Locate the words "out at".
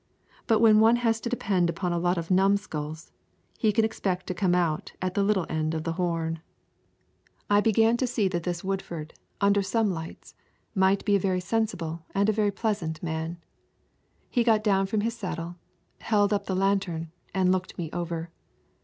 4.55-5.13